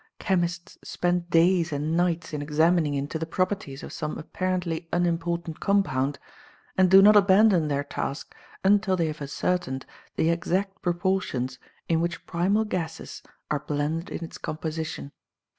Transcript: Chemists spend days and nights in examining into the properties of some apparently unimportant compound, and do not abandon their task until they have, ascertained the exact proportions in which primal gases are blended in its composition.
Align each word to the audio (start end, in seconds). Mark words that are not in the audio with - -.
Chemists 0.17 0.79
spend 0.83 1.29
days 1.29 1.71
and 1.71 1.95
nights 1.95 2.33
in 2.33 2.41
examining 2.41 2.95
into 2.95 3.19
the 3.19 3.27
properties 3.27 3.83
of 3.83 3.93
some 3.93 4.17
apparently 4.17 4.89
unimportant 4.91 5.59
compound, 5.59 6.17
and 6.75 6.89
do 6.89 7.03
not 7.03 7.15
abandon 7.15 7.67
their 7.67 7.83
task 7.83 8.33
until 8.63 8.97
they 8.97 9.05
have, 9.05 9.21
ascertained 9.21 9.85
the 10.15 10.31
exact 10.31 10.81
proportions 10.81 11.59
in 11.87 12.01
which 12.01 12.25
primal 12.25 12.65
gases 12.65 13.21
are 13.51 13.59
blended 13.59 14.09
in 14.09 14.23
its 14.25 14.39
composition. 14.39 15.11